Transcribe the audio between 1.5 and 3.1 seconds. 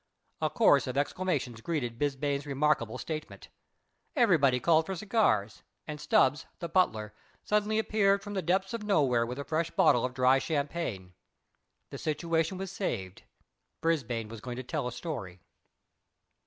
greeted Brisbane's remarkable